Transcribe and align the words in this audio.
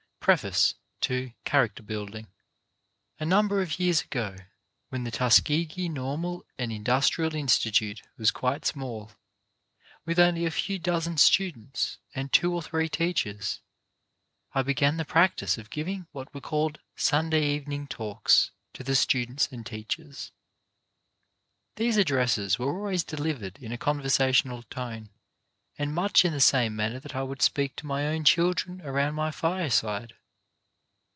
PREFACE 0.23 0.75
A 1.09 1.33
number 3.25 3.59
of 3.59 3.79
years 3.79 4.03
ago, 4.03 4.35
when 4.89 5.03
the 5.03 5.09
Tuskegee 5.09 5.89
Normal 5.89 6.45
and 6.59 6.71
Industrial 6.71 7.33
Institute 7.33 8.03
was 8.19 8.29
quite 8.29 8.63
small, 8.63 9.13
with 10.05 10.19
only 10.19 10.45
a 10.45 10.51
few 10.51 10.77
dozen 10.77 11.17
students 11.17 11.97
and 12.13 12.31
two 12.31 12.53
or 12.53 12.61
three 12.61 12.87
teachers, 12.87 13.61
I 14.53 14.61
began 14.61 14.97
the 14.97 15.05
practice 15.05 15.57
of 15.57 15.71
giving 15.71 16.05
what 16.11 16.31
were 16.35 16.39
called 16.39 16.79
Sunday 16.95 17.49
Evening 17.55 17.87
Talks 17.87 18.51
to 18.73 18.83
the 18.83 18.95
students 18.95 19.51
and 19.51 19.65
teachers. 19.65 20.31
These 21.77 21.97
addresses 21.97 22.59
were 22.59 22.71
always 22.77 23.03
delivered 23.03 23.57
in 23.57 23.71
a 23.71 23.77
conversational 23.79 24.61
tone 24.69 25.09
and 25.79 25.95
much 25.95 26.23
in 26.23 26.31
the 26.33 26.39
same 26.41 26.75
manner 26.75 26.99
that 26.99 27.15
I 27.15 27.23
would 27.23 27.41
speak 27.41 27.75
to 27.77 27.85
my 27.87 28.05
own 28.05 28.23
children 28.23 28.81
around 28.83 29.15
my 29.15 29.31
fireside. 29.31 30.13